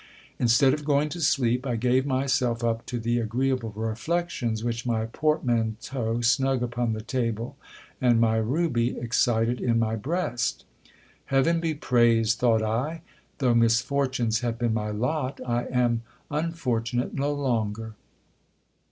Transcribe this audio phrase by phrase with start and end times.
[0.39, 5.05] Instead of going to sleep, I gave myself up to the agreeable reflections which my
[5.05, 7.55] portmanteau, snug upon the table,
[8.01, 10.65] and my ruby excited in my breast
[11.25, 13.03] Heaven be praised, thought I,
[13.37, 17.93] though misfortunes have been my lot, I am unfortunate no longer.